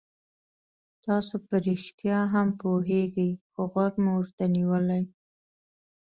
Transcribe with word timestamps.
تاسو 1.05 1.35
په 1.47 1.55
رښتیا 1.67 2.19
هم 2.33 2.47
پوهېږئ 2.61 3.31
خو 3.51 3.61
غوږ 3.71 3.93
مو 4.03 4.11
ورته 4.19 4.45
نیولی. 4.55 5.03